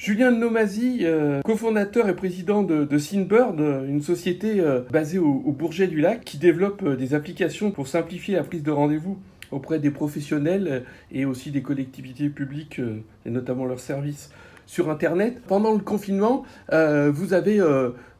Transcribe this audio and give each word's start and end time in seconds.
Julien 0.00 0.30
Nomazi, 0.30 1.00
euh, 1.02 1.42
cofondateur 1.42 2.08
et 2.08 2.16
président 2.16 2.62
de, 2.62 2.86
de 2.86 2.96
Synbird, 2.96 3.60
une 3.60 4.00
société 4.00 4.58
euh, 4.58 4.80
basée 4.90 5.18
au, 5.18 5.42
au, 5.44 5.52
Bourget 5.52 5.88
du 5.88 6.00
Lac 6.00 6.24
qui 6.24 6.38
développe 6.38 6.82
euh, 6.82 6.96
des 6.96 7.12
applications 7.12 7.70
pour 7.70 7.86
simplifier 7.86 8.34
la 8.36 8.42
prise 8.42 8.62
de 8.62 8.70
rendez-vous 8.70 9.18
auprès 9.50 9.78
des 9.78 9.90
professionnels 9.90 10.84
et 11.12 11.26
aussi 11.26 11.50
des 11.50 11.60
collectivités 11.60 12.30
publiques 12.30 12.80
et 13.26 13.30
notamment 13.30 13.66
leurs 13.66 13.80
services 13.80 14.32
sur 14.64 14.88
Internet. 14.88 15.42
Pendant 15.46 15.72
le 15.72 15.80
confinement, 15.80 16.44
vous 16.70 17.32
avez 17.34 17.60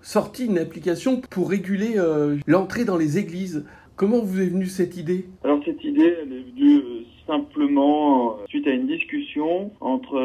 sorti 0.02 0.47
une 0.47 0.59
application 0.59 1.21
pour 1.30 1.49
réguler 1.49 1.95
l'entrée 2.49 2.85
dans 2.85 2.97
les 2.97 3.16
églises. 3.16 3.65
Comment 3.95 4.19
vous 4.19 4.41
est 4.41 4.47
venue 4.47 4.66
cette 4.66 4.97
idée? 4.97 5.29
Alors 5.45 5.60
cette 5.65 5.85
idée, 5.85 6.16
elle 6.21 6.33
est 6.33 6.51
venue 6.51 7.00
simplement 7.30 8.39
suite 8.48 8.66
à 8.66 8.70
une 8.70 8.87
discussion 8.87 9.71
entre 9.80 10.19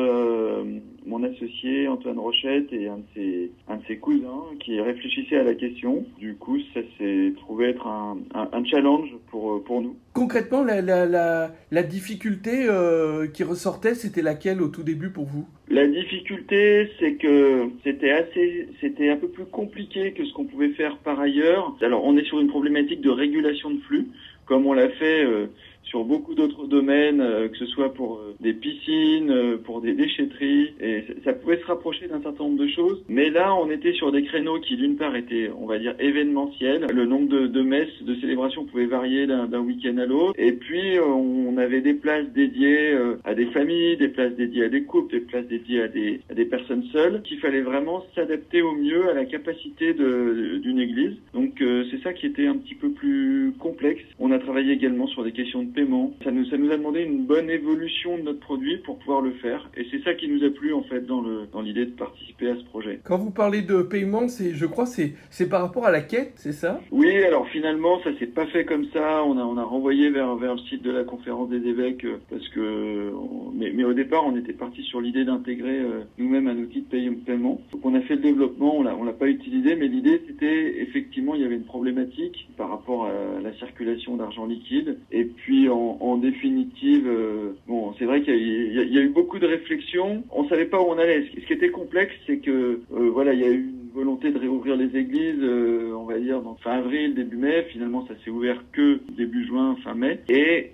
mon 1.06 1.24
associé 1.24 1.88
Antoine 1.88 2.18
Rochette 2.18 2.72
et 2.74 2.88
un 2.88 2.98
de 2.98 3.04
ses, 3.14 3.52
un 3.68 3.78
de 3.78 3.84
ses 3.88 3.98
cousins 3.98 4.44
qui 4.60 4.80
réfléchissaient 4.82 5.38
à 5.38 5.44
la 5.44 5.54
question. 5.54 6.04
Du 6.18 6.36
coup, 6.36 6.58
ça 6.74 6.82
s'est 6.98 7.34
trouvé 7.38 7.70
être 7.70 7.86
un, 7.86 8.18
un, 8.34 8.50
un, 8.52 8.66
challenge 8.66 9.10
pour, 9.30 9.64
pour 9.64 9.82
nous. 9.82 9.96
Concrètement, 10.14 10.64
la, 10.64 10.82
la, 10.82 11.06
la, 11.06 11.52
la 11.72 11.84
difficulté 11.84 12.66
euh, 12.68 13.28
qui 13.28 13.44
ressortait, 13.44 13.94
c'était 13.94 14.24
laquelle 14.24 14.62
au 14.62 14.70
tout 14.70 14.84
début 14.84 15.12
pour 15.12 15.26
vous? 15.26 15.46
La 15.70 15.86
difficulté, 15.88 16.90
c'est 17.00 17.16
que 17.16 17.70
c'était 17.84 18.12
assez, 18.12 18.70
c'était 18.82 19.10
un 19.10 19.18
peu 19.18 19.28
plus 19.28 19.46
compliqué 19.46 20.12
que 20.14 20.26
ce 20.26 20.34
qu'on 20.34 20.46
pouvait 20.46 20.70
faire 20.70 20.98
par 20.98 21.20
ailleurs. 21.20 21.76
Alors, 21.82 22.04
on 22.04 22.18
est 22.18 22.26
sur 22.26 22.40
une 22.40 22.48
problématique 22.48 23.02
de 23.02 23.10
régulation 23.12 23.70
de 23.70 23.80
flux, 23.82 24.08
comme 24.46 24.66
on 24.66 24.74
l'a 24.74 24.90
fait. 24.90 25.24
Euh, 25.24 25.48
sur 25.86 26.04
beaucoup 26.04 26.36
d'autres 26.36 26.68
domaines, 26.68 27.22
euh, 27.22 27.48
que 27.48 27.58
ce 27.58 27.66
soit 27.68 27.94
pour 27.94 28.18
euh, 28.18 28.36
des 28.40 28.54
piscines, 28.54 29.32
euh, 29.32 29.58
pour 29.58 29.82
des 29.82 29.94
déchetteries, 29.94 30.74
et 30.82 31.04
ça 31.24 31.34
pouvait 31.34 31.58
se 31.58 31.66
rapprocher 31.66 32.08
d'un 32.08 32.22
certain 32.22 32.44
nombre 32.44 32.64
de 32.64 32.68
choses. 32.68 33.04
Mais 33.08 33.30
là, 33.30 33.56
on 33.56 33.70
était 33.70 33.94
sur 33.94 34.12
des 34.12 34.24
créneaux 34.24 34.60
qui, 34.60 34.76
d'une 34.76 34.98
part, 34.98 35.16
étaient, 35.16 35.50
on 35.58 35.66
va 35.66 35.80
dire, 35.80 35.96
événementiels. 36.00 36.88
Le 36.94 37.06
nombre 37.06 37.30
de, 37.30 37.48
de 37.48 37.62
messes, 37.62 38.02
de 38.02 38.16
célébrations 38.16 38.66
pouvait 38.66 38.86
varier 38.86 39.28
d'un 39.28 39.60
week-end 39.60 39.98
à 39.98 40.06
l'autre. 40.06 40.34
Et 40.38 40.54
puis, 40.54 41.00
on 41.00 41.58
avait 41.58 41.82
des 41.82 41.94
places 41.94 42.28
dédiées 42.34 42.96
à 43.24 43.34
des 43.34 43.46
familles, 43.48 43.98
des 43.98 44.08
places 44.08 44.36
dédiées 44.36 44.66
à 44.66 44.70
des 44.70 44.84
couples, 44.84 45.14
des 45.14 45.22
places 45.22 45.48
dédiées 45.48 45.82
à 45.82 45.88
des, 45.88 46.22
à 46.30 46.34
des 46.34 46.46
personnes 46.46 46.84
seules, 46.92 47.22
qu'il 47.24 47.40
fallait 47.40 47.62
vraiment 47.62 48.06
s'adapter 48.16 48.62
au 48.62 48.74
mieux 48.74 49.10
à 49.10 49.14
la 49.14 49.26
capacité 49.26 49.94
d'une 49.94 50.80
église. 50.80 51.16
Donc, 51.34 51.54
c'est 51.60 52.02
ça 52.04 52.14
qui 52.14 52.26
était 52.26 52.48
un 52.48 52.58
petit 52.58 52.76
peu 52.76 52.90
plus 52.90 53.54
complexe. 53.60 54.04
On 54.20 54.32
a 54.32 54.40
travaillé 54.40 54.74
également 54.74 55.08
sur 55.08 55.24
des 55.24 55.32
questions 55.32 55.64
de 55.64 55.75
paiement. 55.76 56.14
Ça 56.24 56.32
nous, 56.32 56.46
ça 56.46 56.58
nous 56.58 56.72
a 56.72 56.78
demandé 56.78 57.02
une 57.02 57.26
bonne 57.26 57.50
évolution 57.50 58.18
de 58.18 58.24
notre 58.24 58.40
produit 58.40 58.78
pour 58.86 58.98
pouvoir 59.00 59.22
le 59.22 59.32
faire. 59.44 59.70
Et 59.78 59.86
c'est 59.92 60.02
ça 60.04 60.14
qui 60.14 60.28
nous 60.28 60.44
a 60.44 60.50
plu, 60.50 60.74
en 60.74 60.84
fait, 60.84 61.02
dans 61.06 61.22
le, 61.22 61.48
dans 61.52 61.62
l'idée 61.62 61.86
de 61.86 61.92
participer 61.92 62.50
à 62.50 62.56
ce 62.56 62.64
projet. 62.64 63.00
Quand 63.04 63.18
vous 63.18 63.32
parlez 63.32 63.62
de 63.62 63.82
paiement, 63.82 64.28
c'est, 64.28 64.54
je 64.54 64.66
crois, 64.66 64.86
c'est, 64.86 65.14
c'est 65.30 65.50
par 65.50 65.62
rapport 65.62 65.86
à 65.86 65.92
la 65.92 66.02
quête, 66.02 66.34
c'est 66.38 66.54
ça? 66.54 66.80
Oui, 66.92 67.12
alors 67.24 67.48
finalement, 67.50 68.02
ça 68.04 68.18
s'est 68.18 68.26
pas 68.40 68.48
fait 68.48 68.66
comme 68.66 68.86
ça. 68.94 69.24
On 69.26 69.38
a, 69.38 69.44
on 69.44 69.58
a 69.58 69.64
renvoyé 69.64 70.10
vers, 70.10 70.36
vers 70.36 70.56
le 70.56 70.62
site 70.62 70.82
de 70.82 70.92
la 70.92 71.04
conférence 71.04 71.50
des 71.50 71.68
évêques 71.68 72.06
euh, 72.06 72.18
parce 72.30 72.48
que, 72.50 73.12
mais, 73.54 73.72
mais 73.74 73.84
au 73.84 73.94
départ, 73.94 74.26
on 74.26 74.36
était 74.38 74.54
parti 74.54 74.82
sur 74.84 75.02
l'idée 75.02 75.26
d'intégrer 75.26 75.80
euh, 75.80 76.04
nous-mêmes 76.18 76.48
un 76.48 76.58
outil 76.58 76.82
de 76.82 77.10
paiement. 77.26 77.62
Donc 77.72 77.86
on 77.86 77.94
a 77.96 78.02
fait 78.02 78.16
le 78.16 78.22
développement, 78.22 78.78
on 78.78 78.84
l'a, 78.84 78.96
on 78.96 79.04
l'a 79.04 79.14
pas 79.14 79.28
utilisé, 79.28 79.76
mais 79.76 79.88
l'idée 79.88 80.22
c'était 80.28 80.82
effectivement, 80.82 81.36
il 81.36 81.42
y 81.42 81.46
avait 81.46 81.56
une 81.56 81.66
problématique 81.66 82.48
par 82.58 82.70
rapport 82.70 83.06
à 83.06 83.42
la 83.42 83.54
circulation 83.54 84.16
d'argent 84.16 84.46
liquide. 84.46 84.98
Et 85.12 85.26
puis 85.26 85.65
en, 85.70 86.18
définitive, 86.18 87.08
euh, 87.08 87.54
bon, 87.68 87.94
c'est 87.98 88.06
vrai 88.06 88.22
qu'il 88.22 88.34
y, 88.36 88.98
a 88.98 89.02
eu 89.02 89.10
beaucoup 89.10 89.40
de 89.40 89.46
réflexions. 89.46 90.24
On 90.32 90.48
savait 90.48 90.66
pas 90.66 90.80
où 90.80 90.86
on 90.86 90.98
allait. 90.98 91.26
Ce 91.36 91.46
qui 91.46 91.54
était 91.54 91.70
complexe, 91.70 92.14
c'est 92.26 92.38
que 92.38 92.80
euh, 92.94 93.10
voilà, 93.12 93.34
il 93.34 93.40
y 93.42 93.44
a 93.44 93.50
eu 93.50 93.60
une 93.60 93.90
volonté 93.94 94.32
de 94.32 94.40
réouvrir 94.40 94.76
les 94.76 94.96
églises, 94.98 95.42
euh, 95.42 95.94
on 95.98 96.06
va 96.06 96.20
dire, 96.20 96.42
fin 96.64 96.72
avril, 96.72 97.16
début 97.16 97.38
mai. 97.38 97.66
Finalement, 97.72 98.06
ça 98.08 98.14
s'est 98.24 98.32
ouvert 98.32 98.64
que 98.72 99.00
début 99.18 99.46
juin, 99.46 99.76
fin 99.84 99.94
mai. 99.94 100.20
Et 100.30 100.72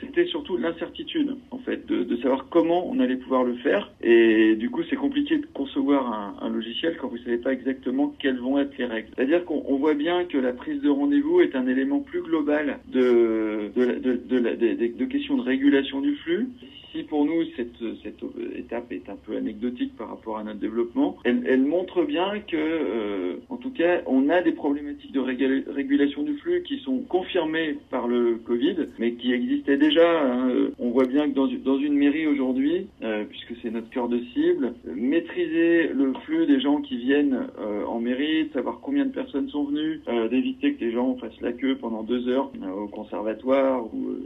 c'était 0.00 0.26
surtout 0.26 0.56
l'incertitude, 0.56 1.36
en 1.50 1.58
fait, 1.58 1.86
de, 1.86 2.16
savoir 2.16 2.46
comment 2.48 2.88
on 2.88 2.98
allait 3.00 3.16
pouvoir 3.16 3.44
le 3.44 3.54
faire. 3.56 3.92
Et 4.02 4.56
du 4.56 4.70
coup, 4.70 4.82
c'est 4.88 4.96
compliqué 4.96 5.38
de 5.38 5.46
concevoir 5.46 6.36
un, 6.40 6.48
logiciel 6.48 6.96
quand 6.96 7.08
vous 7.08 7.18
savez 7.18 7.38
pas 7.38 7.52
exactement 7.52 8.14
quelles 8.18 8.38
vont 8.38 8.58
être 8.58 8.76
les 8.78 8.86
règles. 8.86 9.08
C'est-à-dire 9.14 9.44
qu'on 9.44 9.76
voit 9.76 9.94
bien 9.94 10.24
que 10.24 10.38
la 10.38 10.52
prise 10.52 10.80
de 10.80 10.88
rendez-vous 10.88 11.40
est 11.40 11.54
un 11.54 11.66
élément 11.66 12.00
plus 12.00 12.22
global 12.22 12.78
de, 12.88 13.70
de, 13.74 13.82
de, 13.98 14.16
de, 14.16 14.86
de 14.86 15.04
questions 15.04 15.36
de 15.36 15.42
régulation 15.42 16.00
du 16.00 16.14
flux 16.16 16.48
pour 17.04 17.24
nous 17.24 17.44
cette, 17.56 17.82
étape 18.56 18.92
est 18.92 19.08
un 19.08 19.16
peu 19.16 19.36
anecdotique 19.36 19.96
par 19.96 20.08
rapport 20.08 20.38
à 20.38 20.44
notre 20.44 20.58
développement, 20.58 21.16
elle, 21.24 21.62
montre 21.62 22.04
bien 22.04 22.40
que, 22.40 22.56
euh, 22.56 23.36
en 23.48 23.56
tout 23.56 23.70
cas, 23.70 24.02
on 24.06 24.28
a 24.28 24.42
des 24.42 24.52
problématiques 24.52 25.12
de 25.12 25.20
régulation 25.20 26.22
du 26.22 26.36
flux 26.38 26.62
qui 26.62 26.78
sont 26.80 26.98
confirmées 27.08 27.78
par 27.90 28.08
le 28.08 28.36
Covid, 28.36 28.76
mais 28.98 29.12
qui 29.12 29.32
existaient 29.32 29.76
déjà. 29.76 30.22
Hein. 30.22 30.70
On 30.78 30.90
voit 30.90 31.06
bien 31.06 31.28
que 31.28 31.34
dans, 31.34 31.78
une 31.78 31.94
mairie 31.94 32.26
aujourd'hui, 32.26 32.86
euh, 33.02 33.24
puisque 33.28 33.54
c'est 33.62 33.70
notre 33.70 33.90
cœur 33.90 34.08
de 34.08 34.18
cible, 34.34 34.74
maîtriser 34.94 35.88
le 35.88 36.12
flux 36.24 36.46
des 36.46 36.60
gens 36.60 36.80
qui 36.80 36.96
viennent 36.96 37.46
euh, 37.60 37.84
en 37.84 38.00
mairie, 38.00 38.48
savoir 38.52 38.80
combien 38.80 39.04
de 39.04 39.12
personnes 39.12 39.48
sont 39.48 39.64
venues, 39.64 40.00
d'éviter 40.30 40.74
que 40.74 40.84
les 40.84 40.92
gens 40.92 41.16
fassent 41.16 41.40
la 41.40 41.52
queue 41.52 41.76
pendant 41.76 42.02
deux 42.02 42.28
heures 42.28 42.50
au 42.76 42.86
conservatoire 42.88 43.84
ou 43.94 44.16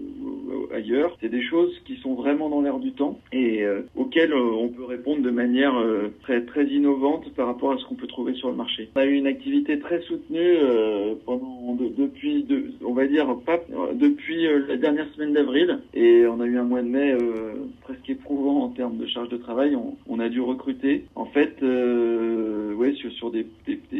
ailleurs, 0.74 1.16
c'est 1.20 1.28
des 1.28 1.42
choses 1.42 1.72
qui 1.84 1.96
sont 1.96 2.14
vraiment 2.14 2.48
dans 2.48 2.60
l'air 2.60 2.78
du 2.78 2.92
temps 2.92 3.18
et 3.32 3.62
euh, 3.62 3.82
auxquelles 3.96 4.32
euh, 4.32 4.52
on 4.58 4.68
peut 4.68 4.84
répondre 4.84 5.22
de 5.22 5.30
manière 5.30 5.76
euh, 5.76 6.12
très 6.22 6.42
très 6.44 6.66
innovante 6.66 7.32
par 7.34 7.46
rapport 7.46 7.72
à 7.72 7.78
ce 7.78 7.84
qu'on 7.84 7.94
peut 7.94 8.06
trouver 8.06 8.34
sur 8.34 8.50
le 8.50 8.56
marché. 8.56 8.88
On 8.96 9.00
a 9.00 9.04
eu 9.04 9.14
une 9.14 9.26
activité 9.26 9.78
très 9.78 10.00
soutenue 10.02 10.56
pendant 11.24 11.74
de, 11.74 11.88
depuis 11.88 12.44
de, 12.44 12.72
on 12.84 12.92
va 12.92 13.06
dire 13.06 13.26
depuis 13.94 14.46
la 14.68 14.76
dernière 14.76 15.08
semaine 15.14 15.32
d'avril 15.32 15.78
et 15.94 16.26
on 16.26 16.40
a 16.40 16.46
eu 16.46 16.58
un 16.58 16.64
mois 16.64 16.82
de 16.82 16.88
mai 16.88 17.16
presque 17.82 18.08
éprouvant 18.08 18.64
en 18.64 18.68
termes 18.68 18.96
de 18.96 19.06
charge 19.06 19.28
de 19.28 19.36
travail. 19.36 19.76
On, 19.76 19.96
on 20.08 20.18
a 20.20 20.28
dû 20.28 20.40
recruter 20.40 21.04
en 21.14 21.26
fait 21.26 21.56
ouais 21.62 22.92
sur, 22.94 23.12
sur 23.12 23.30
des, 23.30 23.46
des, 23.66 23.80
des, 23.90 23.99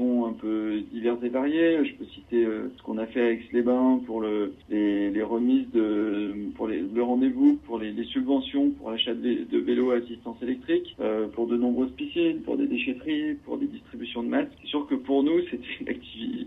un 0.00 0.32
peu 0.32 0.80
diverses 0.92 1.22
et 1.22 1.28
variées. 1.28 1.84
Je 1.84 1.94
peux 1.94 2.04
citer 2.06 2.44
ce 2.44 2.82
qu'on 2.82 2.98
a 2.98 3.06
fait 3.06 3.20
avec 3.20 3.52
les 3.52 3.62
bains 3.62 4.00
pour 4.06 4.20
le, 4.20 4.54
les, 4.70 5.10
les 5.10 5.22
remises 5.22 5.70
de 5.72 6.34
pour 6.56 6.68
les, 6.68 6.80
le 6.80 7.02
rendez-vous 7.02 7.58
pour 7.66 7.78
les, 7.78 7.92
les, 7.92 8.04
subventions 8.04 8.70
pour 8.70 8.90
l'achat 8.90 9.14
de, 9.14 9.58
vélos 9.58 9.90
à 9.90 9.96
assistance 9.96 10.36
électrique, 10.42 10.94
euh, 11.00 11.28
pour 11.28 11.46
de 11.46 11.56
nombreuses 11.56 11.92
piscines, 11.92 12.40
pour 12.42 12.56
des 12.56 12.66
déchetteries, 12.66 13.34
pour 13.44 13.58
des 13.58 13.66
distributions 13.66 14.22
de 14.22 14.28
masques. 14.28 14.52
C'est 14.62 14.68
sûr 14.68 14.86
que 14.86 14.94
pour 14.94 15.22
nous, 15.22 15.40
c'est 15.50 15.60
une 15.80 15.88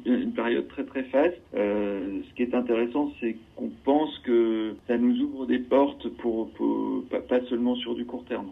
une 0.05 0.31
période 0.31 0.67
très 0.67 0.83
très 0.83 1.03
faste. 1.03 1.37
Euh, 1.55 2.19
ce 2.29 2.35
qui 2.35 2.43
est 2.43 2.55
intéressant, 2.55 3.11
c'est 3.19 3.35
qu'on 3.55 3.69
pense 3.83 4.17
que 4.19 4.75
ça 4.87 4.97
nous 4.97 5.19
ouvre 5.21 5.45
des 5.45 5.59
portes 5.59 6.07
pour, 6.17 6.49
pour 6.51 7.03
pas 7.09 7.41
seulement 7.49 7.75
sur 7.75 7.95
du 7.95 8.05
court 8.05 8.25
terme. 8.25 8.51